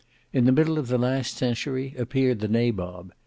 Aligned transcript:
In 0.33 0.45
the 0.45 0.51
middle 0.51 0.79
of 0.79 0.87
the 0.87 0.97
last 0.97 1.37
century 1.37 1.93
appeared 1.95 2.39
the 2.39 2.47
Nabob. 2.47 3.13